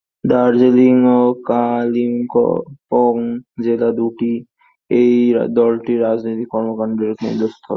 [0.23, 3.13] দার্জিলিং ও কালিম্পং
[3.65, 4.33] জেলা দু’টি
[4.91, 5.13] এই
[5.55, 7.69] দলটির রাজনৈতিক কর্মকাণ্ডের কেন্দ্রস্থল।